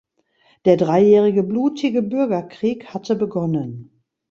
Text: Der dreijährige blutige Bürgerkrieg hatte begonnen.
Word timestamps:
Der 0.65 0.77
dreijährige 0.77 1.43
blutige 1.43 2.01
Bürgerkrieg 2.01 2.87
hatte 2.91 3.15
begonnen. 3.15 3.91